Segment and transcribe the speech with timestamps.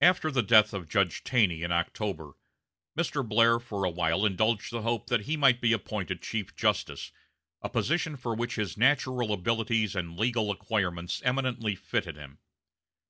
[0.00, 2.32] After the death of Judge Taney in October,
[2.96, 3.22] Mr.
[3.22, 7.12] Blair for a while indulged the hope that he might be appointed chief justice,
[7.60, 12.38] a position for which his natural abilities and legal acquirements eminently fitted him.